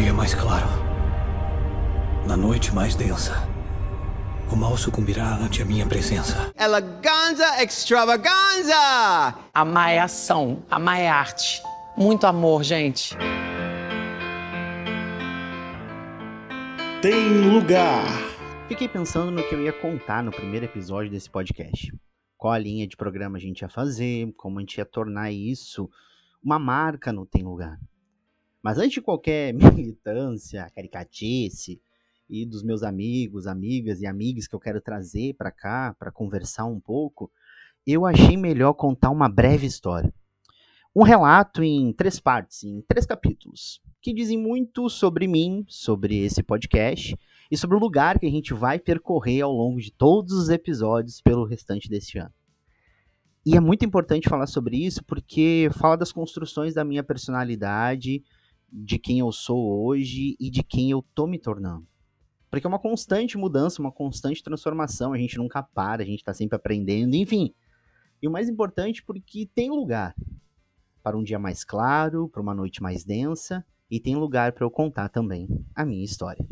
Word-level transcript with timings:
dia 0.00 0.14
mais 0.14 0.34
claro, 0.34 0.66
na 2.26 2.34
noite 2.34 2.74
mais 2.74 2.94
densa, 2.94 3.34
o 4.50 4.56
mal 4.56 4.74
sucumbirá 4.74 5.34
ante 5.34 5.60
a 5.60 5.64
minha 5.66 5.86
presença. 5.86 6.50
Eleganza 6.58 7.62
extravaganza! 7.62 9.34
Amar 9.52 9.90
é 9.90 9.98
ação, 9.98 10.64
amar 10.70 10.98
é 10.98 11.06
arte. 11.06 11.62
Muito 11.98 12.26
amor, 12.26 12.62
gente. 12.62 13.14
Tem 17.02 17.50
lugar. 17.50 18.06
Fiquei 18.68 18.88
pensando 18.88 19.30
no 19.30 19.46
que 19.46 19.54
eu 19.54 19.62
ia 19.62 19.72
contar 19.72 20.22
no 20.22 20.30
primeiro 20.30 20.64
episódio 20.64 21.10
desse 21.10 21.28
podcast. 21.28 21.92
Qual 22.38 22.54
a 22.54 22.58
linha 22.58 22.86
de 22.86 22.96
programa 22.96 23.36
a 23.36 23.40
gente 23.40 23.60
ia 23.60 23.68
fazer, 23.68 24.32
como 24.38 24.56
a 24.56 24.60
gente 24.62 24.78
ia 24.78 24.86
tornar 24.86 25.30
isso 25.30 25.90
uma 26.42 26.58
marca 26.58 27.12
no 27.12 27.26
Tem 27.26 27.42
Lugar. 27.42 27.78
Mas 28.62 28.78
antes 28.78 28.92
de 28.92 29.00
qualquer 29.00 29.52
militância, 29.54 30.70
caricatice 30.74 31.80
e 32.28 32.46
dos 32.46 32.62
meus 32.62 32.82
amigos, 32.82 33.46
amigas 33.46 34.00
e 34.00 34.06
amigas 34.06 34.46
que 34.46 34.54
eu 34.54 34.60
quero 34.60 34.80
trazer 34.80 35.34
para 35.34 35.50
cá 35.50 35.94
para 35.98 36.12
conversar 36.12 36.66
um 36.66 36.78
pouco, 36.78 37.30
eu 37.86 38.06
achei 38.06 38.36
melhor 38.36 38.74
contar 38.74 39.10
uma 39.10 39.28
breve 39.28 39.66
história. 39.66 40.12
Um 40.94 41.02
relato 41.02 41.62
em 41.62 41.92
três 41.92 42.18
partes, 42.18 42.64
em 42.64 42.82
três 42.82 43.06
capítulos, 43.06 43.80
que 44.02 44.12
dizem 44.12 44.36
muito 44.36 44.88
sobre 44.88 45.26
mim, 45.26 45.64
sobre 45.68 46.18
esse 46.18 46.42
podcast 46.42 47.16
e 47.50 47.56
sobre 47.56 47.76
o 47.76 47.80
lugar 47.80 48.18
que 48.18 48.26
a 48.26 48.30
gente 48.30 48.52
vai 48.52 48.78
percorrer 48.78 49.42
ao 49.42 49.52
longo 49.52 49.80
de 49.80 49.92
todos 49.92 50.32
os 50.32 50.48
episódios 50.48 51.20
pelo 51.20 51.44
restante 51.44 51.88
deste 51.88 52.18
ano. 52.18 52.32
E 53.44 53.56
é 53.56 53.60
muito 53.60 53.84
importante 53.84 54.28
falar 54.28 54.46
sobre 54.46 54.76
isso 54.76 55.02
porque 55.04 55.70
fala 55.72 55.96
das 55.96 56.12
construções 56.12 56.74
da 56.74 56.84
minha 56.84 57.02
personalidade, 57.02 58.22
de 58.72 58.98
quem 58.98 59.18
eu 59.18 59.32
sou 59.32 59.84
hoje 59.84 60.36
e 60.38 60.50
de 60.50 60.62
quem 60.62 60.90
eu 60.90 61.04
tô 61.14 61.26
me 61.26 61.38
tornando. 61.38 61.86
Porque 62.50 62.66
é 62.66 62.68
uma 62.68 62.78
constante 62.78 63.38
mudança, 63.38 63.80
uma 63.80 63.92
constante 63.92 64.42
transformação, 64.42 65.12
a 65.12 65.18
gente 65.18 65.38
nunca 65.38 65.62
para, 65.62 66.02
a 66.02 66.06
gente 66.06 66.24
tá 66.24 66.34
sempre 66.34 66.56
aprendendo, 66.56 67.14
enfim. 67.14 67.54
E 68.20 68.26
o 68.26 68.30
mais 68.30 68.48
importante 68.48 69.02
porque 69.02 69.48
tem 69.54 69.70
lugar 69.70 70.14
para 71.02 71.16
um 71.16 71.22
dia 71.22 71.38
mais 71.38 71.64
claro, 71.64 72.28
para 72.28 72.42
uma 72.42 72.54
noite 72.54 72.82
mais 72.82 73.04
densa 73.04 73.64
e 73.90 73.98
tem 73.98 74.16
lugar 74.16 74.52
para 74.52 74.64
eu 74.64 74.70
contar 74.70 75.08
também 75.08 75.48
a 75.74 75.84
minha 75.84 76.04
história. 76.04 76.44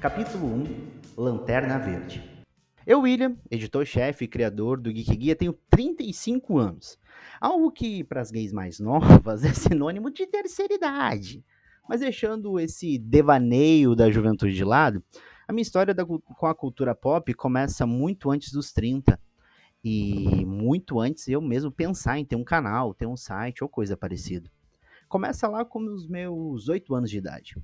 Capítulo 0.00 0.46
1 0.46 0.96
Lanterna 1.16 1.78
Verde. 1.78 2.35
Eu, 2.86 3.00
William, 3.00 3.36
editor-chefe 3.50 4.26
e 4.26 4.28
criador 4.28 4.80
do 4.80 4.92
Geek 4.92 5.16
Guia, 5.16 5.34
tenho 5.34 5.58
35 5.68 6.56
anos. 6.56 6.96
Algo 7.40 7.72
que, 7.72 8.04
para 8.04 8.20
as 8.20 8.30
gays 8.30 8.52
mais 8.52 8.78
novas, 8.78 9.42
é 9.44 9.52
sinônimo 9.52 10.08
de 10.08 10.24
terceira 10.24 10.72
idade. 10.72 11.44
Mas 11.88 11.98
deixando 11.98 12.60
esse 12.60 12.96
devaneio 12.96 13.96
da 13.96 14.08
juventude 14.08 14.54
de 14.54 14.62
lado, 14.62 15.02
a 15.48 15.52
minha 15.52 15.62
história 15.62 15.92
da, 15.92 16.06
com 16.06 16.46
a 16.46 16.54
cultura 16.54 16.94
pop 16.94 17.34
começa 17.34 17.84
muito 17.84 18.30
antes 18.30 18.52
dos 18.52 18.72
30. 18.72 19.18
E 19.82 20.44
muito 20.44 21.00
antes 21.00 21.26
eu 21.26 21.40
mesmo 21.40 21.72
pensar 21.72 22.20
em 22.20 22.24
ter 22.24 22.36
um 22.36 22.44
canal, 22.44 22.94
ter 22.94 23.06
um 23.06 23.16
site 23.16 23.64
ou 23.64 23.68
coisa 23.68 23.96
parecida. 23.96 24.48
Começa 25.08 25.48
lá 25.48 25.64
com 25.64 25.80
os 25.80 26.06
meus 26.06 26.68
8 26.68 26.94
anos 26.94 27.10
de 27.10 27.18
idade. 27.18 27.56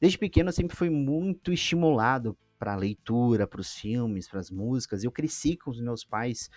Desde 0.00 0.18
pequeno 0.18 0.50
eu 0.50 0.52
sempre 0.52 0.76
fui 0.76 0.88
muito 0.88 1.52
estimulado 1.52 2.38
para 2.62 2.74
a 2.74 2.76
leitura, 2.76 3.44
para 3.44 3.60
os 3.60 3.74
filmes, 3.74 4.28
para 4.28 4.38
as 4.38 4.48
músicas. 4.48 5.02
Eu 5.02 5.10
cresci 5.10 5.56
com 5.56 5.68
os 5.68 5.80
meus 5.80 6.04
pais 6.04 6.48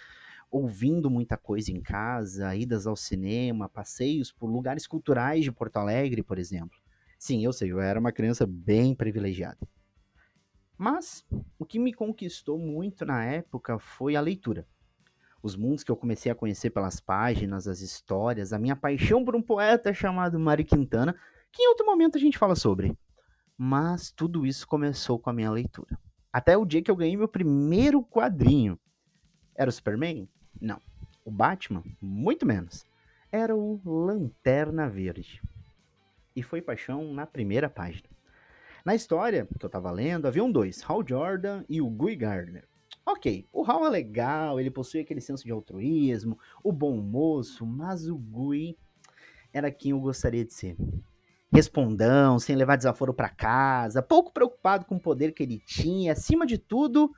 ouvindo 0.52 1.10
muita 1.10 1.36
coisa 1.36 1.72
em 1.72 1.82
casa, 1.82 2.56
idas 2.56 2.86
ao 2.86 2.96
cinema, 2.96 3.68
passeios 3.68 4.32
por 4.32 4.46
lugares 4.46 4.86
culturais 4.86 5.44
de 5.44 5.52
Porto 5.52 5.78
Alegre, 5.78 6.22
por 6.22 6.38
exemplo. 6.38 6.78
Sim, 7.18 7.44
eu 7.44 7.52
sei, 7.52 7.72
eu 7.72 7.80
era 7.80 8.00
uma 8.00 8.12
criança 8.12 8.46
bem 8.46 8.94
privilegiada. 8.94 9.58
Mas 10.78 11.26
o 11.58 11.66
que 11.66 11.80
me 11.80 11.92
conquistou 11.92 12.60
muito 12.60 13.04
na 13.04 13.26
época 13.26 13.80
foi 13.80 14.16
a 14.16 14.22
leitura. 14.22 14.68
Os 15.42 15.56
mundos 15.56 15.84
que 15.84 15.90
eu 15.90 15.98
comecei 15.98 16.32
a 16.32 16.36
conhecer 16.36 16.70
pelas 16.70 17.00
páginas, 17.00 17.68
as 17.68 17.82
histórias, 17.82 18.54
a 18.54 18.60
minha 18.60 18.76
paixão 18.76 19.26
por 19.26 19.36
um 19.36 19.42
poeta 19.42 19.92
chamado 19.92 20.40
Mário 20.40 20.66
Quintana, 20.66 21.16
que 21.52 21.64
em 21.64 21.68
outro 21.68 21.84
momento 21.84 22.16
a 22.16 22.22
gente 22.22 22.38
fala 22.38 22.56
sobre. 22.56 22.96
Mas 23.58 24.12
tudo 24.12 24.46
isso 24.46 24.68
começou 24.68 25.18
com 25.18 25.30
a 25.30 25.34
minha 25.34 25.50
leitura. 25.50 25.98
Até 26.32 26.58
o 26.58 26.66
dia 26.66 26.82
que 26.82 26.92
eu 26.92 26.96
ganhei 26.96 27.16
meu 27.16 27.28
primeiro 27.28 28.04
quadrinho. 28.04 28.78
Era 29.56 29.70
o 29.70 29.74
Superman? 29.74 30.28
Não. 30.60 30.82
O 31.24 31.32
Batman? 31.32 31.82
Muito 32.02 32.46
menos. 32.46 32.86
Era 33.32 33.56
o 33.56 33.82
Lanterna 33.86 34.90
Verde. 34.90 35.42
E 36.36 36.44
foi 36.44 36.62
paixão 36.62 37.14
na 37.14 37.26
primeira 37.26 37.70
página. 37.70 38.10
Na 38.84 38.94
história 38.94 39.48
que 39.58 39.66
eu 39.66 39.70
tava 39.70 39.90
lendo, 39.90 40.28
haviam 40.28 40.52
dois, 40.52 40.84
Hal 40.88 41.04
Jordan 41.08 41.64
e 41.70 41.82
o 41.82 41.90
Guy 41.90 42.16
Gardner. 42.18 42.68
Ok, 43.06 43.48
o 43.54 43.64
Hal 43.64 43.88
é 43.88 43.90
legal, 43.90 44.60
ele 44.60 44.70
possui 44.70 45.00
aquele 45.00 45.22
senso 45.22 45.44
de 45.44 45.52
altruísmo, 45.52 46.38
o 46.64 46.72
bom 46.72 46.98
moço, 46.98 47.66
mas 47.66 48.10
o 48.10 48.18
Guy 48.18 48.78
era 49.54 49.72
quem 49.72 49.92
eu 49.92 50.00
gostaria 50.00 50.44
de 50.44 50.54
ser 50.54 50.76
respondão, 51.56 52.38
sem 52.38 52.56
levar 52.56 52.76
desaforo 52.76 53.14
para 53.14 53.30
casa, 53.30 54.02
pouco 54.02 54.32
preocupado 54.32 54.86
com 54.86 54.96
o 54.96 55.00
poder 55.00 55.34
que 55.34 55.44
ele 55.44 55.60
tinha, 55.66 56.14
acima 56.14 56.46
de 56.46 56.58
tudo, 56.58 57.12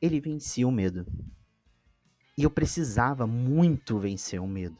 ele 0.00 0.20
vencia 0.20 0.66
o 0.66 0.72
medo. 0.72 1.06
E 2.36 2.42
eu 2.42 2.50
precisava 2.50 3.26
muito 3.26 3.98
vencer 3.98 4.40
o 4.40 4.46
medo. 4.46 4.78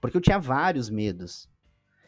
Porque 0.00 0.16
eu 0.16 0.20
tinha 0.20 0.38
vários 0.38 0.88
medos. 0.88 1.48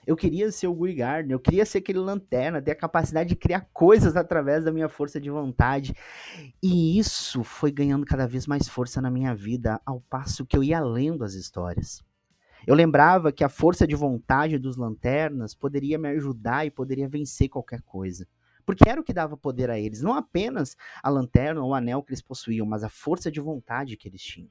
Eu 0.06 0.16
queria 0.16 0.50
ser 0.50 0.66
o 0.66 0.74
Guy 0.74 0.94
Gardner, 0.94 1.34
eu 1.34 1.40
queria 1.40 1.64
ser 1.64 1.78
aquele 1.78 1.98
lanterna, 1.98 2.60
ter 2.60 2.72
a 2.72 2.76
capacidade 2.76 3.28
de 3.28 3.36
criar 3.36 3.68
coisas 3.72 4.16
através 4.16 4.64
da 4.64 4.72
minha 4.72 4.88
força 4.88 5.20
de 5.20 5.30
vontade. 5.30 5.94
E 6.62 6.98
isso 6.98 7.44
foi 7.44 7.70
ganhando 7.70 8.06
cada 8.06 8.26
vez 8.26 8.46
mais 8.46 8.66
força 8.66 9.00
na 9.00 9.10
minha 9.10 9.34
vida, 9.34 9.80
ao 9.84 10.00
passo 10.00 10.46
que 10.46 10.56
eu 10.56 10.64
ia 10.64 10.80
lendo 10.80 11.22
as 11.22 11.34
histórias. 11.34 12.02
Eu 12.66 12.74
lembrava 12.74 13.32
que 13.32 13.42
a 13.42 13.48
força 13.48 13.86
de 13.86 13.94
vontade 13.94 14.58
dos 14.58 14.76
lanternas 14.76 15.54
poderia 15.54 15.98
me 15.98 16.08
ajudar 16.08 16.66
e 16.66 16.70
poderia 16.70 17.08
vencer 17.08 17.48
qualquer 17.48 17.82
coisa. 17.82 18.26
Porque 18.64 18.88
era 18.88 19.00
o 19.00 19.04
que 19.04 19.12
dava 19.12 19.36
poder 19.36 19.70
a 19.70 19.78
eles, 19.78 20.02
não 20.02 20.14
apenas 20.14 20.76
a 21.02 21.08
lanterna 21.08 21.62
ou 21.62 21.70
o 21.70 21.74
anel 21.74 22.02
que 22.02 22.10
eles 22.10 22.22
possuíam, 22.22 22.66
mas 22.66 22.84
a 22.84 22.88
força 22.88 23.30
de 23.30 23.40
vontade 23.40 23.96
que 23.96 24.06
eles 24.06 24.22
tinham. 24.22 24.50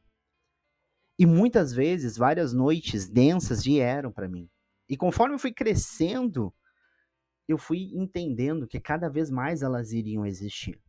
E 1.18 1.26
muitas 1.26 1.74
vezes, 1.74 2.18
várias 2.18 2.54
noites 2.54 3.08
densas 3.08 3.64
vieram 3.64 4.12
para 4.12 4.28
mim. 4.28 4.50
E 4.88 4.98
conforme 4.98 5.36
eu 5.36 5.40
fui 5.40 5.52
crescendo, 5.52 6.54
eu 7.48 7.58
fui 7.58 7.92
entendendo 7.94 8.68
que 8.68 8.80
cada 8.80 9.10
vez 9.10 9.30
mais 9.30 9.62
elas 9.62 9.92
iriam 9.92 10.26
existir. 10.26 10.82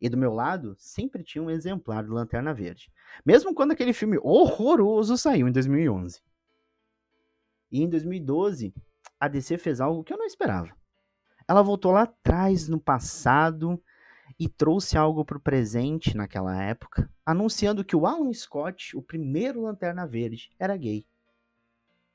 E 0.00 0.08
do 0.08 0.16
meu 0.16 0.32
lado, 0.32 0.74
sempre 0.78 1.24
tinha 1.24 1.42
um 1.42 1.50
exemplar 1.50 2.04
do 2.04 2.12
Lanterna 2.12 2.52
Verde. 2.52 2.90
Mesmo 3.24 3.54
quando 3.54 3.72
aquele 3.72 3.92
filme 3.92 4.18
horroroso 4.22 5.16
saiu 5.16 5.48
em 5.48 5.52
2011. 5.52 6.20
E 7.70 7.82
em 7.82 7.88
2012, 7.88 8.74
a 9.18 9.28
DC 9.28 9.58
fez 9.58 9.80
algo 9.80 10.04
que 10.04 10.12
eu 10.12 10.18
não 10.18 10.26
esperava. 10.26 10.70
Ela 11.48 11.62
voltou 11.62 11.92
lá 11.92 12.02
atrás, 12.02 12.68
no 12.68 12.80
passado, 12.80 13.80
e 14.38 14.48
trouxe 14.48 14.98
algo 14.98 15.24
para 15.24 15.38
o 15.38 15.40
presente 15.40 16.16
naquela 16.16 16.60
época, 16.62 17.10
anunciando 17.24 17.84
que 17.84 17.96
o 17.96 18.06
Alan 18.06 18.32
Scott, 18.32 18.96
o 18.96 19.02
primeiro 19.02 19.62
Lanterna 19.62 20.06
Verde, 20.06 20.50
era 20.58 20.76
gay. 20.76 21.06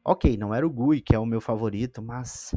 Ok, 0.04 0.36
não 0.36 0.54
era 0.54 0.66
o 0.66 0.70
Gui, 0.70 1.02
que 1.02 1.16
é 1.16 1.20
o 1.20 1.26
meu 1.26 1.40
favorito, 1.40 2.02
mas 2.02 2.56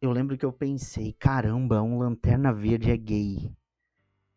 eu 0.00 0.10
lembro 0.12 0.38
que 0.38 0.44
eu 0.44 0.52
pensei, 0.52 1.12
caramba, 1.12 1.82
um 1.82 1.98
Lanterna 1.98 2.52
Verde 2.52 2.90
é 2.90 2.96
gay. 2.96 3.52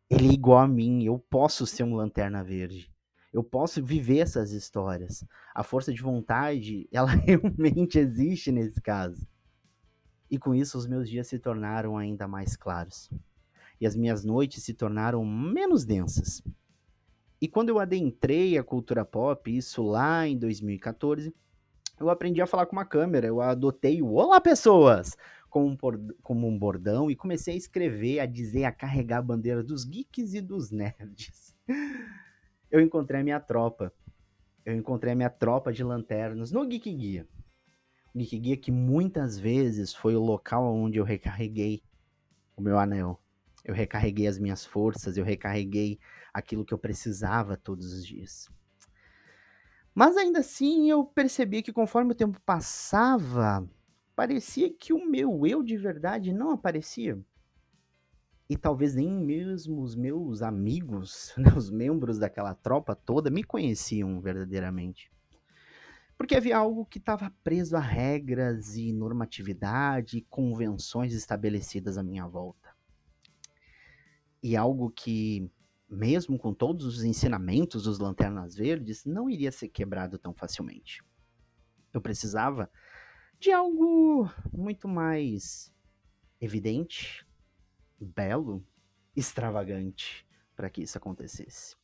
Ele 0.10 0.30
é 0.30 0.34
igual 0.34 0.60
a 0.60 0.68
mim, 0.68 1.04
eu 1.04 1.18
posso 1.18 1.66
ser 1.66 1.84
um 1.84 1.96
Lanterna 1.96 2.44
Verde 2.44 2.93
eu 3.34 3.44
posso 3.44 3.84
viver 3.84 4.20
essas 4.20 4.52
histórias. 4.52 5.26
A 5.56 5.64
força 5.64 5.92
de 5.92 6.02
vontade, 6.02 6.88
ela 6.94 7.10
realmente 7.10 7.97
existe 7.97 8.52
nesse 8.52 8.80
caso. 8.80 9.28
E 10.30 10.38
com 10.38 10.53
isso, 10.53 10.78
os 10.78 10.88
meus 10.88 11.09
dias 11.09 11.28
se 11.28 11.40
tornaram 11.40 11.97
ainda 11.97 12.28
mais 12.28 12.56
claros. 12.56 13.09
E 13.82 13.88
as 13.88 13.96
minhas 13.96 14.24
noites 14.24 14.64
se 14.64 14.74
tornaram 14.74 15.26
menos 15.26 15.84
densas. 15.84 16.44
E 17.41 17.47
quando 17.47 17.70
eu 17.70 17.80
adentrei 17.80 18.58
a 18.58 18.64
cultura 18.64 19.03
pop, 19.03 19.53
isso 19.53 19.82
lá 19.84 20.26
em 20.28 20.38
2014, 20.38 21.34
eu 22.00 22.09
aprendi 22.09 22.41
a 22.41 22.47
falar 22.47 22.68
com 22.68 22.76
uma 22.76 22.86
câmera. 22.86 23.28
Eu 23.28 23.41
adotei 23.41 24.02
o 24.02 24.14
Olá 24.14 24.40
Pessoas 24.40 25.18
como 25.50 25.68
um, 25.68 25.78
como 26.22 26.47
um 26.47 26.58
bordão 26.58 27.12
e 27.12 27.16
comecei 27.16 27.56
a 27.56 27.58
escrever, 27.58 28.20
a 28.20 28.26
dizer, 28.26 28.64
a 28.64 28.72
carregar 28.72 29.18
a 29.18 29.24
bandeira 29.24 29.62
dos 29.62 29.84
geeks 29.84 30.34
e 30.34 30.41
dos 30.41 30.72
nerds 30.72 31.56
eu 32.73 32.81
encontrei 32.81 33.22
a 33.22 33.23
minha 33.23 33.40
tropa. 33.40 33.93
Eu 34.66 34.75
encontrei 34.75 35.14
a 35.14 35.16
minha 35.16 35.29
tropa 35.29 35.72
de 35.72 35.84
lanternas 35.84 36.52
no 36.52 36.66
Geek 36.66 36.91
Guia. 36.91 37.28
O 38.14 38.17
Geek 38.17 38.40
Guia 38.40 38.58
que 38.58 38.72
muitas 38.72 39.37
vezes 39.37 39.93
foi 39.93 40.16
o 40.16 40.20
local 40.20 40.66
onde 40.75 40.97
eu 40.97 41.03
recarreguei 41.03 41.84
o 42.58 42.61
meu 42.64 42.79
anel. 42.79 43.22
Eu 43.64 43.75
recarreguei 43.75 44.25
as 44.25 44.40
minhas 44.40 44.66
forças, 44.66 45.17
eu 45.17 45.23
recarreguei 45.23 45.99
aquilo 46.34 46.66
que 46.66 46.73
eu 46.73 46.78
precisava 46.79 47.55
todos 47.55 47.93
os 47.93 48.05
dias. 48.05 48.49
Mas 49.93 50.17
ainda 50.17 50.40
assim 50.40 50.90
eu 50.90 51.05
percebi 51.05 51.61
que 51.61 51.72
conforme 51.72 52.14
o 52.14 52.16
tempo 52.16 52.41
passava, 52.41 53.69
parecia 54.16 54.73
que 54.73 54.91
o 54.91 55.05
meu 55.08 55.46
eu 55.46 55.61
de 55.61 55.78
verdade 55.78 56.34
não 56.34 56.49
aparecia. 56.49 57.23
E 58.49 58.57
talvez 58.57 58.93
nem 58.95 59.09
mesmo 59.09 59.81
os 59.81 59.95
meus 59.95 60.41
amigos, 60.41 61.34
né, 61.37 61.53
os 61.55 61.69
membros 61.69 62.19
daquela 62.19 62.53
tropa 62.53 62.95
toda, 62.95 63.29
me 63.29 63.43
conheciam 63.43 64.19
verdadeiramente. 64.19 65.11
Porque 66.17 66.35
havia 66.35 66.57
algo 66.57 66.85
que 66.85 66.99
estava 66.99 67.34
preso 67.43 67.75
a 67.75 67.79
regras 67.79 68.75
e 68.75 68.93
normatividade 68.93 70.17
e 70.17 70.22
convenções 70.22 71.13
estabelecidas 71.13 71.97
à 71.97 72.03
minha 72.03 72.28
volta. 72.28 72.69
E 74.41 74.55
algo 74.55 74.91
que 74.91 75.49
mesmo 75.93 76.37
com 76.37 76.53
todos 76.53 76.85
os 76.85 77.03
ensinamentos 77.03 77.84
dos 77.84 77.99
Lanternas 77.99 78.55
Verdes, 78.55 79.05
não 79.05 79.29
iria 79.29 79.51
ser 79.51 79.69
quebrado 79.69 80.17
tão 80.17 80.34
facilmente. 80.34 81.03
Eu 81.93 82.01
precisava 82.01 82.69
de 83.40 83.51
algo 83.51 84.29
muito 84.51 84.87
mais 84.87 85.72
evidente, 86.41 87.25
belo, 87.99 88.66
extravagante 89.16 90.25
para 90.55 90.69
que 90.69 90.81
isso 90.81 90.97
acontecesse. 90.97 91.75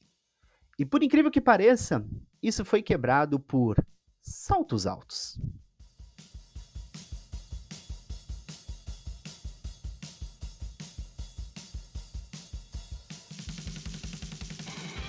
E 0.78 0.86
por 0.86 1.04
incrível 1.04 1.30
que 1.30 1.42
pareça, 1.42 2.06
isso 2.42 2.64
foi 2.64 2.82
quebrado 2.82 3.40
por 3.40 3.76
saltos 4.22 4.88
altos. 4.88 5.40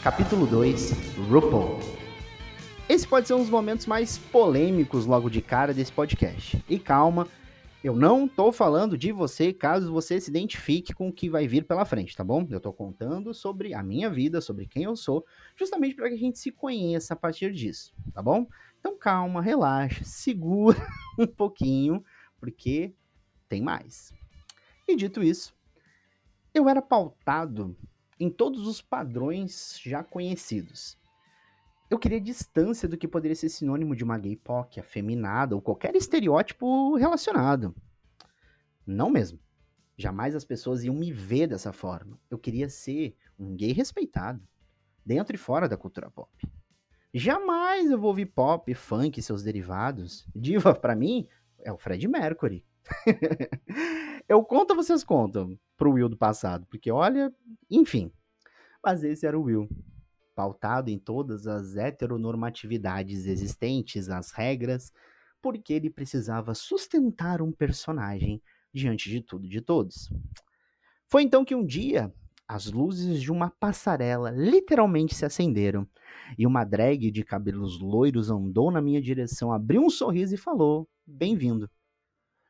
Capítulo 0.02 0.47
2 0.47 0.93
RuPaul 1.29 1.79
Esse 2.88 3.06
pode 3.06 3.29
ser 3.29 3.35
um 3.35 3.41
dos 3.41 3.50
momentos 3.50 3.85
mais 3.85 4.17
polêmicos 4.17 5.05
logo 5.05 5.29
de 5.29 5.43
cara 5.43 5.75
desse 5.75 5.93
podcast. 5.93 6.64
E 6.69 6.79
calma, 6.79 7.29
eu 7.82 7.97
não 7.97 8.29
tô 8.29 8.53
falando 8.53 8.97
de 8.97 9.11
você 9.11 9.55
caso 9.55 9.93
você 9.93 10.21
se 10.21 10.31
identifique 10.31 10.93
com 10.93 11.09
o 11.09 11.12
que 11.12 11.31
vai 11.31 11.49
vir 11.49 11.65
pela 11.65 11.87
frente, 11.87 12.15
tá 12.15 12.23
bom? 12.23 12.47
Eu 12.50 12.61
tô 12.61 12.73
contando 12.73 13.32
sobre 13.32 13.73
a 13.73 13.82
minha 13.82 14.11
vida, 14.11 14.41
sobre 14.41 14.67
quem 14.67 14.82
eu 14.82 14.94
sou, 14.94 15.25
justamente 15.56 15.94
para 15.94 16.09
que 16.09 16.15
a 16.15 16.19
gente 16.19 16.38
se 16.38 16.53
conheça 16.53 17.15
a 17.15 17.17
partir 17.17 17.53
disso, 17.53 17.94
tá 18.12 18.21
bom? 18.23 18.47
Então 18.79 18.99
calma, 18.99 19.41
relaxa, 19.41 20.05
segura 20.05 20.79
um 21.19 21.27
pouquinho, 21.27 22.05
porque 22.38 22.93
tem 23.49 23.62
mais. 23.62 24.12
E 24.87 24.94
dito 24.94 25.23
isso, 25.23 25.55
eu 26.53 26.69
era 26.69 26.83
pautado 26.83 27.75
em 28.19 28.29
todos 28.29 28.67
os 28.67 28.83
padrões 28.83 29.81
já 29.83 30.05
conhecidos. 30.05 31.00
Eu 31.91 31.99
queria 31.99 32.21
distância 32.21 32.89
do 32.89 32.97
que 32.97 33.09
poderia 33.09 33.35
ser 33.35 33.49
sinônimo 33.49 33.97
de 33.97 34.05
uma 34.05 34.17
gay 34.17 34.37
POC, 34.37 34.79
afeminada 34.79 35.57
ou 35.57 35.61
qualquer 35.61 35.97
estereótipo 35.97 36.95
relacionado. 36.95 37.75
Não 38.87 39.11
mesmo. 39.11 39.41
Jamais 39.97 40.37
as 40.37 40.45
pessoas 40.45 40.85
iam 40.85 40.95
me 40.95 41.13
ver 41.13 41.49
dessa 41.49 41.73
forma. 41.73 42.17
Eu 42.31 42.39
queria 42.39 42.69
ser 42.69 43.17
um 43.37 43.57
gay 43.57 43.73
respeitado, 43.73 44.41
dentro 45.05 45.35
e 45.35 45.39
fora 45.39 45.69
da 45.69 45.77
cultura 45.77 46.09
pop. 46.09 46.31
Jamais 47.13 47.91
eu 47.91 47.99
vou 47.99 48.11
ouvir 48.11 48.27
pop, 48.27 48.73
funk 48.73 49.19
e 49.19 49.23
seus 49.23 49.43
derivados. 49.43 50.25
Diva, 50.35 50.73
para 50.73 50.95
mim, 50.95 51.27
é 51.59 51.73
o 51.73 51.77
Fred 51.77 52.07
Mercury. 52.07 52.65
eu 54.29 54.45
conto, 54.45 54.77
vocês 54.77 55.03
contam 55.03 55.59
pro 55.77 55.93
Will 55.93 56.09
do 56.09 56.17
passado, 56.17 56.65
porque 56.71 56.91
olha, 56.91 57.35
enfim. 57.69 58.13
Mas 58.83 59.03
esse 59.03 59.27
era 59.27 59.39
o 59.39 59.43
Will, 59.43 59.69
pautado 60.35 60.91
em 60.91 60.99
todas 60.99 61.47
as 61.47 61.77
heteronormatividades 61.77 63.27
existentes, 63.27 64.09
as 64.09 64.31
regras, 64.32 64.93
porque 65.43 65.73
ele 65.73 65.91
precisava 65.91 66.55
sustentar 66.55 67.41
um 67.43 67.53
personagem 67.53 68.43
diante 68.73 69.09
de 69.09 69.21
tudo 69.21 69.47
e 69.47 69.49
de 69.49 69.61
todos. 69.61 70.11
Foi 71.06 71.23
então 71.23 71.44
que 71.44 71.55
um 71.55 71.65
dia 71.65 72.12
as 72.47 72.67
luzes 72.67 73.23
de 73.23 73.31
uma 73.31 73.49
passarela 73.49 74.31
literalmente 74.31 75.15
se 75.15 75.25
acenderam 75.25 75.87
e 76.37 76.47
uma 76.47 76.65
drag 76.65 77.11
de 77.11 77.23
cabelos 77.23 77.81
loiros 77.81 78.29
andou 78.29 78.71
na 78.71 78.81
minha 78.81 79.00
direção, 79.00 79.53
abriu 79.53 79.83
um 79.83 79.91
sorriso 79.91 80.35
e 80.35 80.38
falou: 80.38 80.88
Bem-vindo. 81.06 81.71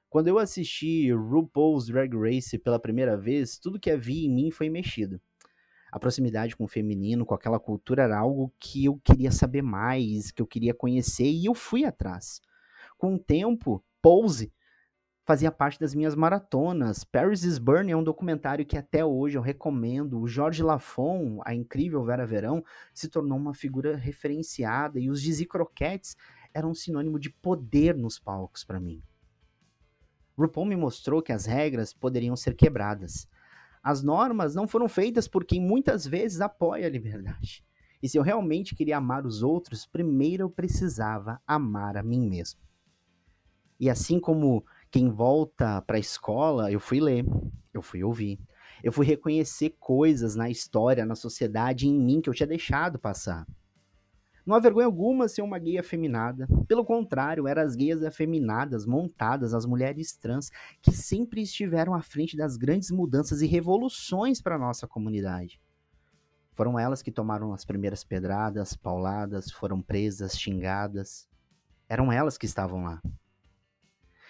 Quando 0.08 0.28
eu 0.28 0.38
assisti 0.38 1.12
RuPaul's 1.12 1.86
Drag 1.86 2.16
Race 2.16 2.58
pela 2.58 2.80
primeira 2.80 3.16
vez, 3.16 3.58
tudo 3.58 3.78
que 3.78 3.90
havia 3.90 4.26
em 4.26 4.34
mim 4.34 4.50
foi 4.50 4.68
mexido. 4.68 5.20
A 5.90 5.98
proximidade 5.98 6.56
com 6.56 6.64
o 6.64 6.68
feminino, 6.68 7.26
com 7.26 7.34
aquela 7.34 7.58
cultura, 7.58 8.04
era 8.04 8.18
algo 8.18 8.52
que 8.58 8.84
eu 8.84 9.00
queria 9.02 9.30
saber 9.30 9.62
mais, 9.62 10.30
que 10.30 10.40
eu 10.40 10.46
queria 10.46 10.74
conhecer, 10.74 11.30
e 11.30 11.46
eu 11.46 11.54
fui 11.54 11.84
atrás. 11.84 12.40
Com 12.96 13.14
o 13.14 13.18
tempo, 13.18 13.84
Pose 14.02 14.52
fazia 15.30 15.52
parte 15.52 15.78
das 15.78 15.94
minhas 15.94 16.16
maratonas. 16.16 17.04
Paris 17.04 17.44
is 17.44 17.56
Burning 17.56 17.92
é 17.92 17.96
um 17.96 18.02
documentário 18.02 18.66
que 18.66 18.76
até 18.76 19.04
hoje 19.04 19.38
eu 19.38 19.42
recomendo. 19.42 20.20
O 20.20 20.26
Jorge 20.26 20.62
Lafon, 20.62 21.40
a 21.44 21.54
incrível 21.54 22.04
Vera 22.04 22.26
Verão, 22.26 22.64
se 22.92 23.08
tornou 23.08 23.38
uma 23.38 23.54
figura 23.54 23.96
referenciada, 23.96 24.98
e 24.98 25.08
os 25.08 25.22
Dizzy 25.22 25.46
Croquettes 25.46 26.16
eram 26.52 26.70
um 26.70 26.74
sinônimo 26.74 27.18
de 27.18 27.30
poder 27.30 27.96
nos 27.96 28.18
palcos 28.18 28.64
para 28.64 28.80
mim. 28.80 29.02
RuPaul 30.36 30.66
me 30.66 30.76
mostrou 30.76 31.22
que 31.22 31.32
as 31.32 31.46
regras 31.46 31.92
poderiam 31.92 32.34
ser 32.34 32.54
quebradas. 32.54 33.28
As 33.82 34.02
normas 34.02 34.54
não 34.54 34.68
foram 34.68 34.88
feitas 34.88 35.26
por 35.26 35.44
quem 35.44 35.60
muitas 35.60 36.06
vezes 36.06 36.40
apoia 36.40 36.86
a 36.86 36.90
liberdade. 36.90 37.64
E 38.02 38.08
se 38.08 38.18
eu 38.18 38.22
realmente 38.22 38.74
queria 38.74 38.96
amar 38.96 39.26
os 39.26 39.42
outros, 39.42 39.86
primeiro 39.86 40.44
eu 40.44 40.50
precisava 40.50 41.40
amar 41.46 41.96
a 41.96 42.02
mim 42.02 42.28
mesmo. 42.28 42.60
E 43.78 43.88
assim 43.88 44.20
como 44.20 44.64
quem 44.90 45.10
volta 45.10 45.80
para 45.82 45.96
a 45.96 46.00
escola, 46.00 46.70
eu 46.70 46.80
fui 46.80 47.00
ler, 47.00 47.24
eu 47.72 47.80
fui 47.80 48.02
ouvir, 48.02 48.38
eu 48.82 48.92
fui 48.92 49.06
reconhecer 49.06 49.76
coisas 49.78 50.34
na 50.34 50.50
história, 50.50 51.06
na 51.06 51.14
sociedade, 51.14 51.86
em 51.86 51.98
mim 51.98 52.20
que 52.20 52.28
eu 52.28 52.34
tinha 52.34 52.46
deixado 52.46 52.98
passar. 52.98 53.46
Não 54.50 54.56
há 54.56 54.58
vergonha 54.58 54.86
alguma 54.86 55.28
ser 55.28 55.42
uma 55.42 55.60
gay 55.60 55.78
afeminada. 55.78 56.48
Pelo 56.66 56.84
contrário, 56.84 57.46
eram 57.46 57.62
as 57.62 57.76
gays 57.76 58.02
afeminadas, 58.02 58.84
montadas, 58.84 59.54
as 59.54 59.64
mulheres 59.64 60.16
trans, 60.16 60.50
que 60.82 60.90
sempre 60.90 61.40
estiveram 61.40 61.94
à 61.94 62.02
frente 62.02 62.36
das 62.36 62.56
grandes 62.56 62.90
mudanças 62.90 63.42
e 63.42 63.46
revoluções 63.46 64.42
para 64.42 64.56
a 64.56 64.58
nossa 64.58 64.88
comunidade. 64.88 65.60
Foram 66.54 66.76
elas 66.76 67.00
que 67.00 67.12
tomaram 67.12 67.52
as 67.52 67.64
primeiras 67.64 68.02
pedradas, 68.02 68.74
pauladas, 68.74 69.52
foram 69.52 69.80
presas, 69.80 70.36
xingadas. 70.36 71.28
Eram 71.88 72.10
elas 72.10 72.36
que 72.36 72.46
estavam 72.46 72.82
lá. 72.82 73.00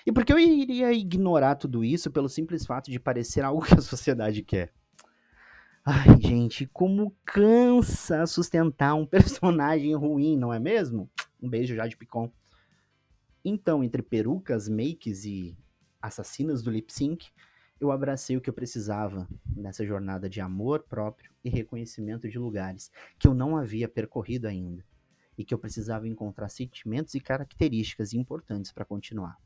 E 0.05 0.13
por 0.13 0.27
que 0.27 0.35
eu 0.35 0.39
iria 0.39 0.93
ignorar 0.93 1.55
tudo 1.55 1.83
isso 1.83 2.11
pelo 2.11 2.29
simples 2.29 2.67
fato 2.67 2.91
de 2.91 3.01
parecer 3.01 3.43
algo 3.43 3.65
que 3.65 3.73
a 3.73 3.81
sociedade 3.81 4.43
quer? 4.43 4.71
Ai, 5.85 6.21
gente, 6.21 6.67
como 6.67 7.17
cansa 7.25 8.27
sustentar 8.27 8.95
um 8.95 9.07
personagem 9.07 9.95
ruim, 9.95 10.37
não 10.37 10.53
é 10.53 10.59
mesmo? 10.59 11.11
Um 11.43 11.49
beijo 11.49 11.75
já 11.75 11.87
de 11.87 11.97
Picon. 11.97 12.31
Então, 13.43 13.83
entre 13.83 14.03
perucas, 14.03 14.69
makes 14.69 15.25
e 15.25 15.57
assassinas 16.01 16.63
do 16.63 16.71
lip 16.71 16.93
sync, 16.93 17.29
eu 17.81 17.91
abracei 17.91 18.37
o 18.37 18.43
que 18.43 18.51
eu 18.51 18.55
precisava 18.55 19.27
nessa 19.57 19.85
jornada 19.87 20.29
de 20.29 20.39
amor 20.39 20.83
próprio 20.83 21.33
e 21.43 21.49
reconhecimento 21.49 22.29
de 22.29 22.39
lugares 22.39 22.93
que 23.19 23.27
eu 23.27 23.33
não 23.33 23.57
havia 23.57 23.89
percorrido 23.89 24.47
ainda 24.47 24.85
e 25.37 25.45
que 25.45 25.55
eu 25.55 25.59
precisava 25.59 26.07
encontrar 26.07 26.51
sentimentos 26.51 27.15
e 27.15 27.21
características 27.21 28.13
importantes 28.13 28.71
para 28.71 28.85
continuar. 28.85 29.39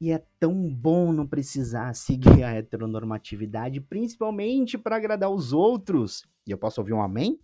E 0.00 0.10
é 0.10 0.18
tão 0.38 0.72
bom 0.72 1.12
não 1.12 1.26
precisar 1.26 1.92
seguir 1.94 2.42
a 2.42 2.52
heteronormatividade, 2.52 3.80
principalmente 3.80 4.78
para 4.78 4.96
agradar 4.96 5.30
os 5.30 5.52
outros. 5.52 6.26
E 6.46 6.50
eu 6.50 6.58
posso 6.58 6.80
ouvir 6.80 6.92
um 6.92 7.02
amém? 7.02 7.38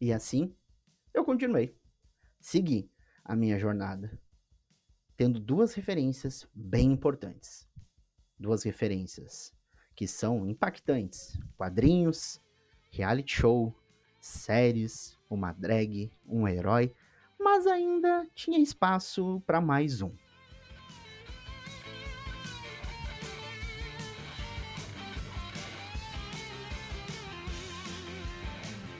E 0.00 0.12
assim, 0.12 0.54
eu 1.12 1.24
continuei. 1.24 1.76
Segui 2.40 2.88
a 3.24 3.34
minha 3.34 3.58
jornada, 3.58 4.18
tendo 5.16 5.40
duas 5.40 5.74
referências 5.74 6.48
bem 6.54 6.92
importantes. 6.92 7.68
Duas 8.38 8.62
referências 8.62 9.52
que 9.96 10.06
são 10.06 10.48
impactantes: 10.48 11.36
quadrinhos, 11.56 12.40
reality 12.92 13.34
show, 13.34 13.74
séries, 14.20 15.18
uma 15.28 15.52
drag, 15.52 16.12
um 16.24 16.46
herói, 16.46 16.94
mas 17.38 17.66
ainda 17.66 18.24
tinha 18.32 18.60
espaço 18.60 19.42
para 19.44 19.60
mais 19.60 20.00
um. 20.00 20.14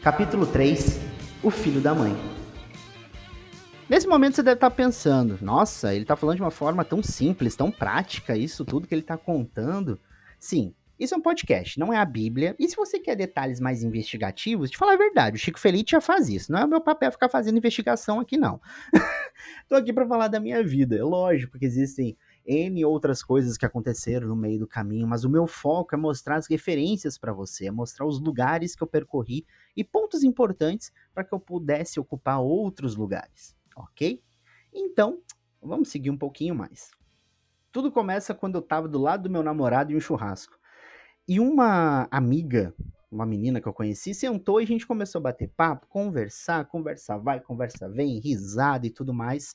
Capítulo 0.09 0.47
3 0.47 0.99
O 1.43 1.51
Filho 1.51 1.83
da 1.83 1.95
Mãe. 1.95 2.17
Nesse 3.91 4.09
momento 4.09 4.37
você 4.37 4.43
deve 4.43 4.55
estar 4.55 4.71
pensando: 4.71 5.39
nossa, 5.43 5.93
ele 5.93 6.05
está 6.05 6.17
falando 6.17 6.37
de 6.37 6.43
uma 6.43 6.51
forma 6.51 6.83
tão 6.83 7.03
simples, 7.03 7.55
tão 7.55 7.71
prática, 7.71 8.35
isso 8.35 8.65
tudo 8.65 8.89
que 8.89 8.95
ele 8.95 9.03
está 9.03 9.19
contando. 9.19 10.01
Sim, 10.41 10.73
Isso 10.99 11.15
é 11.15 11.19
um 11.19 11.21
podcast, 11.21 11.79
não 11.79 11.93
é 11.93 11.99
a 11.99 12.07
Bíblia. 12.07 12.57
E 12.59 12.67
se 12.67 12.75
você 12.75 12.99
quer 12.99 13.17
detalhes 13.17 13.61
mais 13.61 13.85
investigativos, 13.85 14.71
te 14.71 14.79
falar 14.79 14.95
a 14.95 14.97
verdade, 14.97 15.37
o 15.37 15.39
Chico 15.39 15.61
Feliz 15.61 15.85
já 15.87 16.01
faz 16.01 16.31
isso. 16.31 16.51
Não 16.51 16.59
é 16.59 16.67
meu 16.67 16.81
papel 16.81 17.13
ficar 17.13 17.29
fazendo 17.29 17.59
investigação 17.59 18.19
aqui, 18.19 18.39
não. 18.39 18.59
Tô 19.69 19.75
aqui 19.77 19.93
para 19.93 20.09
falar 20.09 20.29
da 20.29 20.41
minha 20.41 20.65
vida. 20.65 20.97
É 20.97 21.03
lógico 21.03 21.59
que 21.59 21.67
existem 21.67 22.17
N 22.49 22.83
outras 22.87 23.23
coisas 23.23 23.59
que 23.59 23.67
aconteceram 23.67 24.27
no 24.27 24.35
meio 24.35 24.59
do 24.59 24.67
caminho, 24.67 25.07
mas 25.07 25.23
o 25.23 25.29
meu 25.29 25.47
foco 25.47 25.95
é 25.95 25.99
mostrar 25.99 26.37
as 26.37 26.49
referências 26.49 27.19
para 27.19 27.33
você, 27.33 27.67
é 27.67 27.71
mostrar 27.71 28.07
os 28.07 28.19
lugares 28.19 28.75
que 28.75 28.83
eu 28.83 28.87
percorri 28.87 29.45
e 29.79 29.85
pontos 29.85 30.25
importantes 30.25 30.93
para 31.15 31.23
que 31.23 31.33
eu 31.33 31.39
pudesse 31.39 32.01
ocupar 32.01 32.41
outros 32.41 32.97
lugares, 32.97 33.57
ok? 33.77 34.21
Então, 34.75 35.23
vamos 35.63 35.89
seguir 35.89 36.11
um 36.11 36.19
pouquinho 36.19 36.53
mais. 36.53 36.91
Tudo 37.71 37.93
começa 37.93 38.35
quando 38.35 38.57
eu 38.57 38.61
estava 38.61 38.89
do 38.89 38.99
lado 38.99 39.23
do 39.23 39.31
meu 39.31 39.41
namorado 39.41 39.93
em 39.93 39.97
um 39.97 40.01
churrasco. 40.01 40.59
E 41.29 41.39
uma 41.39 42.09
amiga, 42.11 42.75
uma 43.09 43.25
menina 43.25 43.61
que 43.61 43.69
eu 43.69 43.73
conheci, 43.73 44.13
sentou 44.13 44.61
e 44.61 44.65
a 44.65 44.67
gente 44.67 44.85
começou 44.85 45.21
a 45.21 45.23
bater 45.23 45.49
papo, 45.57 45.87
conversar, 45.87 46.65
conversar 46.65 47.19
vai, 47.19 47.39
conversa 47.39 47.89
vem, 47.89 48.19
risada 48.19 48.85
e 48.85 48.91
tudo 48.91 49.15
mais. 49.15 49.55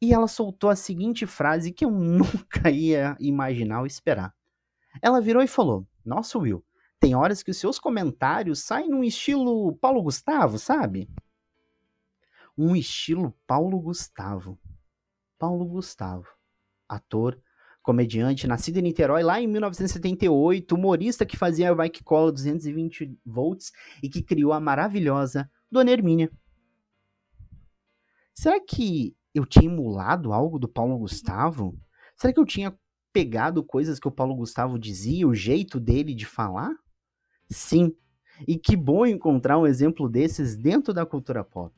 E 0.00 0.14
ela 0.14 0.26
soltou 0.26 0.70
a 0.70 0.76
seguinte 0.76 1.26
frase 1.26 1.70
que 1.70 1.84
eu 1.84 1.90
nunca 1.92 2.70
ia 2.70 3.14
imaginar 3.20 3.80
ou 3.80 3.86
esperar. 3.86 4.34
Ela 5.02 5.20
virou 5.20 5.42
e 5.42 5.46
falou: 5.46 5.86
Nossa, 6.02 6.38
Will, 6.38 6.64
tem 7.00 7.14
horas 7.14 7.42
que 7.42 7.50
os 7.50 7.56
seus 7.56 7.78
comentários 7.78 8.60
saem 8.60 8.88
num 8.88 9.04
estilo 9.04 9.76
Paulo 9.76 10.02
Gustavo, 10.02 10.58
sabe? 10.58 11.08
Um 12.56 12.74
estilo 12.74 13.34
Paulo 13.46 13.78
Gustavo. 13.80 14.58
Paulo 15.38 15.64
Gustavo, 15.64 16.26
ator, 16.88 17.40
comediante, 17.80 18.48
nascido 18.48 18.78
em 18.78 18.82
Niterói 18.82 19.22
lá 19.22 19.40
em 19.40 19.46
1978, 19.46 20.74
humorista 20.74 21.24
que 21.24 21.36
fazia 21.36 21.74
Mike 21.74 22.02
Cola 22.02 22.32
220 22.32 23.16
volts 23.24 23.72
e 24.02 24.08
que 24.08 24.22
criou 24.22 24.52
a 24.52 24.58
maravilhosa 24.58 25.48
Dona 25.70 25.92
Hermínia. 25.92 26.30
Será 28.34 28.60
que 28.60 29.16
eu 29.32 29.46
tinha 29.46 29.70
emulado 29.70 30.32
algo 30.32 30.58
do 30.58 30.68
Paulo 30.68 30.98
Gustavo? 30.98 31.78
Será 32.16 32.32
que 32.32 32.40
eu 32.40 32.44
tinha 32.44 32.76
pegado 33.12 33.62
coisas 33.62 33.98
que 34.00 34.08
o 34.08 34.12
Paulo 34.12 34.34
Gustavo 34.34 34.78
dizia, 34.78 35.26
o 35.26 35.34
jeito 35.34 35.78
dele 35.78 36.14
de 36.14 36.26
falar? 36.26 36.74
Sim. 37.48 37.94
E 38.46 38.56
que 38.56 38.76
bom 38.76 39.04
encontrar 39.04 39.58
um 39.58 39.66
exemplo 39.66 40.08
desses 40.08 40.56
dentro 40.56 40.92
da 40.92 41.04
cultura 41.04 41.42
pop. 41.42 41.74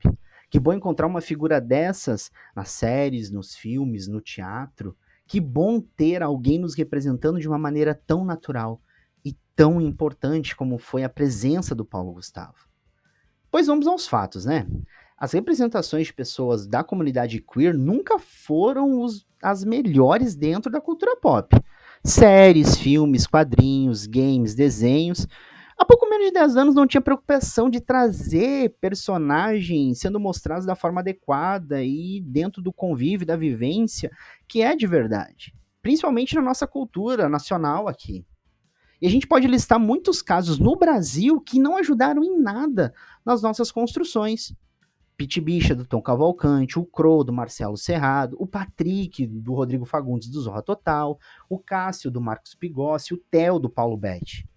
Que 0.50 0.58
bom 0.58 0.72
encontrar 0.72 1.06
uma 1.06 1.20
figura 1.20 1.60
dessas 1.60 2.30
nas 2.54 2.70
séries, 2.70 3.30
nos 3.30 3.54
filmes, 3.54 4.08
no 4.08 4.20
teatro. 4.20 4.96
Que 5.26 5.40
bom 5.40 5.80
ter 5.80 6.22
alguém 6.22 6.58
nos 6.58 6.74
representando 6.74 7.38
de 7.38 7.46
uma 7.46 7.58
maneira 7.58 7.94
tão 7.94 8.24
natural 8.24 8.82
e 9.24 9.36
tão 9.54 9.80
importante 9.80 10.56
como 10.56 10.76
foi 10.76 11.04
a 11.04 11.08
presença 11.08 11.74
do 11.74 11.84
Paulo 11.84 12.12
Gustavo. 12.12 12.68
Pois 13.50 13.68
vamos 13.68 13.86
aos 13.86 14.08
fatos, 14.08 14.44
né? 14.44 14.66
As 15.16 15.32
representações 15.32 16.06
de 16.06 16.14
pessoas 16.14 16.66
da 16.66 16.82
comunidade 16.82 17.40
queer 17.42 17.74
nunca 17.76 18.18
foram 18.18 19.00
os, 19.02 19.26
as 19.42 19.64
melhores 19.64 20.34
dentro 20.34 20.70
da 20.70 20.80
cultura 20.80 21.14
pop. 21.16 21.54
Séries, 22.02 22.76
filmes, 22.76 23.26
quadrinhos, 23.26 24.06
games, 24.06 24.54
desenhos 24.54 25.28
Há 25.80 25.84
pouco 25.86 26.06
menos 26.10 26.26
de 26.26 26.32
10 26.34 26.56
anos 26.58 26.74
não 26.74 26.86
tinha 26.86 27.00
preocupação 27.00 27.70
de 27.70 27.80
trazer 27.80 28.76
personagens 28.82 29.98
sendo 29.98 30.20
mostrados 30.20 30.66
da 30.66 30.74
forma 30.74 31.00
adequada 31.00 31.82
e 31.82 32.20
dentro 32.20 32.60
do 32.60 32.70
convívio, 32.70 33.26
da 33.26 33.34
vivência, 33.34 34.10
que 34.46 34.60
é 34.60 34.76
de 34.76 34.86
verdade. 34.86 35.54
Principalmente 35.80 36.34
na 36.34 36.42
nossa 36.42 36.66
cultura 36.66 37.30
nacional 37.30 37.88
aqui. 37.88 38.26
E 39.00 39.06
a 39.06 39.10
gente 39.10 39.26
pode 39.26 39.46
listar 39.46 39.80
muitos 39.80 40.20
casos 40.20 40.58
no 40.58 40.76
Brasil 40.76 41.40
que 41.40 41.58
não 41.58 41.78
ajudaram 41.78 42.22
em 42.22 42.38
nada 42.38 42.92
nas 43.24 43.40
nossas 43.40 43.72
construções. 43.72 44.54
Pit 45.16 45.40
Bicha, 45.40 45.74
do 45.74 45.86
Tom 45.86 46.02
Cavalcante, 46.02 46.78
o 46.78 46.84
Crow, 46.84 47.24
do 47.24 47.32
Marcelo 47.32 47.78
Serrado, 47.78 48.36
o 48.38 48.46
Patrick, 48.46 49.26
do 49.26 49.54
Rodrigo 49.54 49.86
Fagundes, 49.86 50.28
do 50.28 50.42
Zorra 50.42 50.60
Total, 50.60 51.18
o 51.48 51.58
Cássio, 51.58 52.10
do 52.10 52.20
Marcos 52.20 52.54
Pigossi, 52.54 53.14
o 53.14 53.22
Theo, 53.30 53.58
do 53.58 53.70
Paulo 53.70 53.96
Betti. 53.96 54.49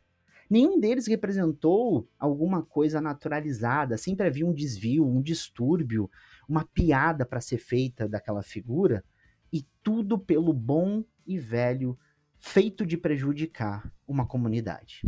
Nenhum 0.53 0.79
deles 0.79 1.07
representou 1.07 2.07
alguma 2.19 2.61
coisa 2.61 3.01
naturalizada, 3.01 3.97
sempre 3.97 4.27
havia 4.27 4.45
um 4.45 4.53
desvio, 4.53 5.03
um 5.03 5.19
distúrbio, 5.19 6.07
uma 6.47 6.63
piada 6.63 7.25
para 7.25 7.41
ser 7.41 7.57
feita 7.57 8.07
daquela 8.07 8.43
figura, 8.43 9.03
e 9.51 9.65
tudo 9.81 10.19
pelo 10.19 10.53
bom 10.53 11.03
e 11.25 11.39
velho 11.39 11.97
feito 12.37 12.85
de 12.85 12.97
prejudicar 12.97 13.91
uma 14.07 14.27
comunidade. 14.27 15.01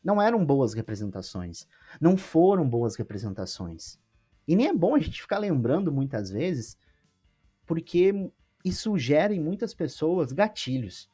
Não 0.00 0.22
eram 0.22 0.46
boas 0.46 0.74
representações, 0.74 1.66
não 2.00 2.16
foram 2.16 2.70
boas 2.70 2.94
representações. 2.94 3.98
E 4.46 4.54
nem 4.54 4.68
é 4.68 4.72
bom 4.72 4.94
a 4.94 5.00
gente 5.00 5.20
ficar 5.20 5.38
lembrando 5.38 5.90
muitas 5.90 6.30
vezes, 6.30 6.78
porque 7.66 8.30
isso 8.64 8.96
gera 8.96 9.34
em 9.34 9.40
muitas 9.40 9.74
pessoas 9.74 10.30
gatilhos 10.30 11.10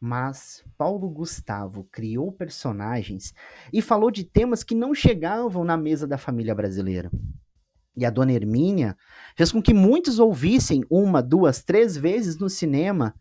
mas 0.00 0.64
Paulo 0.76 1.08
Gustavo 1.08 1.84
criou 1.90 2.30
personagens 2.30 3.34
e 3.72 3.80
falou 3.80 4.10
de 4.10 4.24
temas 4.24 4.62
que 4.62 4.74
não 4.74 4.94
chegavam 4.94 5.64
na 5.64 5.76
mesa 5.76 6.06
da 6.06 6.18
família 6.18 6.54
brasileira. 6.54 7.10
E 7.96 8.04
a 8.04 8.10
Dona 8.10 8.32
Hermínia 8.32 8.96
fez 9.36 9.52
com 9.52 9.62
que 9.62 9.72
muitos 9.72 10.18
ouvissem 10.18 10.84
uma, 10.90 11.22
duas, 11.22 11.62
três 11.62 11.96
vezes 11.96 12.36
no 12.36 12.50
cinema 12.50 13.14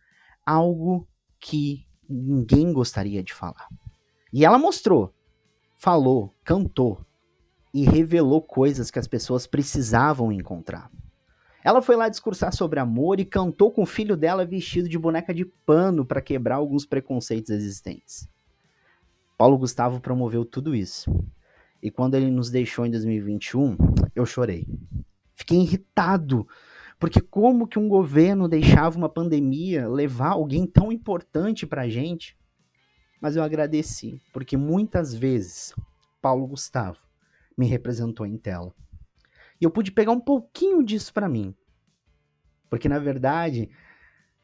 algo 0.45 1.07
que 1.39 1.85
ninguém 2.09 2.73
gostaria 2.73 3.23
de 3.23 3.33
falar. 3.33 3.67
E 4.31 4.43
ela 4.43 4.57
mostrou, 4.57 5.13
falou, 5.77 6.35
cantou 6.43 7.05
e 7.73 7.83
revelou 7.83 8.41
coisas 8.41 8.91
que 8.91 8.99
as 8.99 9.07
pessoas 9.07 9.47
precisavam 9.47 10.31
encontrar. 10.31 10.91
Ela 11.63 11.81
foi 11.81 11.95
lá 11.95 12.09
discursar 12.09 12.53
sobre 12.53 12.79
amor 12.79 13.19
e 13.19 13.25
cantou 13.25 13.71
com 13.71 13.83
o 13.83 13.85
filho 13.85 14.17
dela 14.17 14.45
vestido 14.45 14.89
de 14.89 14.99
boneca 14.99 15.33
de 15.33 15.45
pano 15.45 16.05
para 16.05 16.21
quebrar 16.21 16.55
alguns 16.55 16.85
preconceitos 16.85 17.51
existentes. 17.51 18.27
Paulo 19.37 19.57
Gustavo 19.57 20.01
promoveu 20.01 20.43
tudo 20.43 20.75
isso. 20.75 21.09
E 21.81 21.89
quando 21.89 22.15
ele 22.15 22.29
nos 22.29 22.49
deixou 22.49 22.85
em 22.85 22.91
2021, 22.91 23.77
eu 24.15 24.25
chorei. 24.25 24.67
Fiquei 25.35 25.59
irritado, 25.59 26.47
porque 26.99 27.19
como 27.19 27.67
que 27.67 27.79
um 27.79 27.87
governo 27.87 28.47
deixava 28.47 28.97
uma 28.97 29.09
pandemia 29.09 29.87
levar 29.87 30.31
alguém 30.31 30.65
tão 30.65 30.91
importante 30.91 31.65
pra 31.65 31.89
gente? 31.89 32.37
Mas 33.21 33.35
eu 33.35 33.43
agradeci, 33.43 34.21
porque 34.33 34.57
muitas 34.57 35.13
vezes 35.13 35.73
Paulo 36.21 36.45
Gustavo 36.45 36.99
me 37.57 37.65
representou 37.65 38.25
em 38.25 38.37
tela. 38.37 38.73
E 39.59 39.65
eu 39.65 39.71
pude 39.71 39.91
pegar 39.91 40.11
um 40.11 40.19
pouquinho 40.19 40.83
disso 40.83 41.13
para 41.13 41.29
mim. 41.29 41.55
Porque, 42.69 42.89
na 42.89 42.99
verdade, 42.99 43.69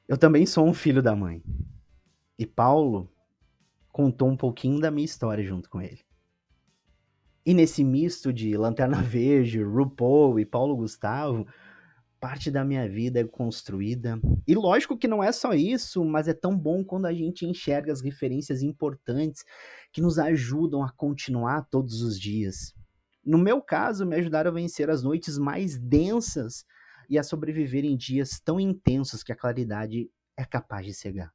eu 0.08 0.18
também 0.18 0.46
sou 0.46 0.68
um 0.68 0.74
filho 0.74 1.02
da 1.02 1.16
mãe. 1.16 1.44
E 2.38 2.46
Paulo 2.46 3.12
contou 3.92 4.30
um 4.30 4.38
pouquinho 4.38 4.80
da 4.80 4.90
minha 4.90 5.06
história 5.06 5.44
junto 5.44 5.70
com 5.70 5.82
ele. 5.82 6.00
E 7.46 7.54
nesse 7.54 7.84
misto 7.84 8.32
de 8.32 8.56
Lanterna 8.56 9.02
Verde, 9.04 9.62
RuPaul 9.62 10.40
e 10.40 10.46
Paulo 10.46 10.76
Gustavo, 10.78 11.48
parte 12.20 12.52
da 12.52 12.64
minha 12.64 12.88
vida 12.88 13.20
é 13.20 13.24
construída. 13.24 14.20
E 14.48 14.54
lógico 14.54 14.98
que 14.98 15.08
não 15.08 15.24
é 15.24 15.32
só 15.32 15.54
isso, 15.54 16.04
mas 16.04 16.28
é 16.28 16.34
tão 16.34 16.58
bom 16.58 16.84
quando 16.84 17.06
a 17.06 17.14
gente 17.14 17.46
enxerga 17.46 17.92
as 17.92 18.02
referências 18.02 18.62
importantes 18.62 19.44
que 19.92 20.02
nos 20.02 20.20
ajudam 20.20 20.84
a 20.84 20.92
continuar 20.92 21.68
todos 21.70 22.02
os 22.02 22.20
dias. 22.20 22.74
No 23.26 23.38
meu 23.38 23.62
caso, 23.62 24.06
me 24.06 24.16
ajudaram 24.16 24.52
a 24.52 24.54
vencer 24.54 24.90
as 24.90 25.04
noites 25.04 25.38
mais 25.38 25.78
densas 25.78 26.66
e 27.10 27.18
a 27.18 27.24
sobreviver 27.24 27.84
em 27.84 27.98
dias 27.98 28.40
tão 28.40 28.60
intensos 28.60 29.24
que 29.24 29.32
a 29.32 29.36
claridade 29.36 30.10
é 30.38 30.46
capaz 30.46 30.86
de 30.86 30.94
cegar. 30.94 31.34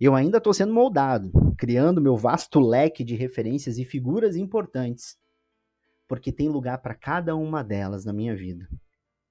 Eu 0.00 0.14
ainda 0.14 0.38
estou 0.38 0.54
sendo 0.54 0.72
moldado, 0.72 1.32
criando 1.56 2.00
meu 2.00 2.16
vasto 2.16 2.60
leque 2.60 3.02
de 3.02 3.16
referências 3.16 3.78
e 3.78 3.84
figuras 3.84 4.36
importantes, 4.36 5.18
porque 6.06 6.32
tem 6.32 6.48
lugar 6.48 6.78
para 6.78 6.94
cada 6.94 7.34
uma 7.34 7.64
delas 7.64 8.04
na 8.04 8.12
minha 8.12 8.34
vida. 8.34 8.68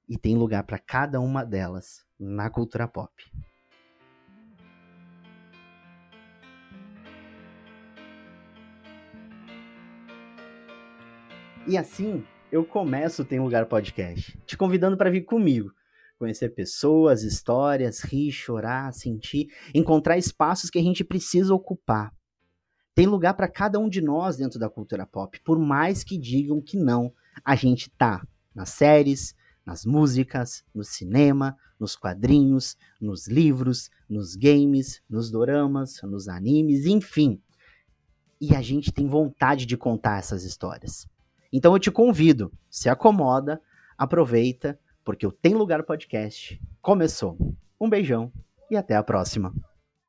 E 0.09 0.17
tem 0.17 0.35
lugar 0.35 0.63
para 0.63 0.77
cada 0.77 1.19
uma 1.19 1.43
delas 1.43 2.05
na 2.19 2.49
cultura 2.49 2.87
pop. 2.87 3.11
E 11.67 11.77
assim, 11.77 12.23
eu 12.49 12.63
começo 12.63 13.21
o 13.23 13.25
Tem 13.25 13.41
Lugar 13.41 13.65
Podcast, 13.65 14.39
te 14.45 14.55
convidando 14.55 14.95
para 14.95 15.09
vir 15.09 15.25
comigo, 15.25 15.69
conhecer 16.17 16.55
pessoas, 16.55 17.23
histórias, 17.23 17.99
rir, 17.99 18.31
chorar, 18.31 18.93
sentir, 18.93 19.49
encontrar 19.75 20.17
espaços 20.17 20.69
que 20.69 20.79
a 20.79 20.81
gente 20.81 21.03
precisa 21.03 21.53
ocupar. 21.53 22.15
Tem 22.95 23.05
lugar 23.05 23.33
para 23.33 23.49
cada 23.49 23.77
um 23.79 23.89
de 23.89 23.99
nós 23.99 24.37
dentro 24.37 24.57
da 24.57 24.69
cultura 24.69 25.05
pop, 25.05 25.41
por 25.43 25.59
mais 25.59 26.05
que 26.05 26.17
digam 26.17 26.61
que 26.61 26.77
não, 26.77 27.13
a 27.43 27.53
gente 27.53 27.89
tá 27.89 28.25
nas 28.55 28.69
séries, 28.69 29.35
nas 29.65 29.85
músicas, 29.85 30.63
no 30.73 30.85
cinema, 30.85 31.53
nos 31.77 31.97
quadrinhos, 31.97 32.77
nos 32.99 33.27
livros, 33.27 33.89
nos 34.09 34.37
games, 34.37 35.01
nos 35.09 35.29
doramas, 35.29 36.01
nos 36.03 36.29
animes, 36.29 36.85
enfim. 36.85 37.41
E 38.39 38.55
a 38.55 38.61
gente 38.61 38.89
tem 38.89 39.05
vontade 39.05 39.65
de 39.65 39.75
contar 39.75 40.19
essas 40.19 40.45
histórias. 40.45 41.05
Então 41.51 41.73
eu 41.73 41.79
te 41.79 41.91
convido, 41.91 42.51
se 42.69 42.89
acomoda, 42.89 43.61
aproveita, 43.97 44.79
porque 45.03 45.25
o 45.25 45.31
Tem 45.31 45.53
Lugar 45.53 45.83
Podcast 45.83 46.61
começou. 46.81 47.37
Um 47.79 47.89
beijão 47.89 48.31
e 48.69 48.75
até 48.75 48.95
a 48.95 49.03
próxima. 49.03 49.53